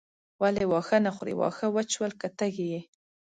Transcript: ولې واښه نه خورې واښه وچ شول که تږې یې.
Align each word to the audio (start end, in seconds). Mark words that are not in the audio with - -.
ولې 0.41 0.63
واښه 0.71 0.97
نه 1.05 1.11
خورې 1.15 1.33
واښه 1.39 1.67
وچ 1.75 1.87
شول 1.95 2.11
که 2.21 2.27
تږې 2.37 2.65
یې. 2.73 2.81